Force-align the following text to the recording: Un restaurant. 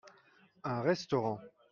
Un 0.63 0.81
restaurant. 0.81 1.39